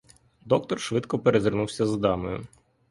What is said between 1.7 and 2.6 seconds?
з дамою.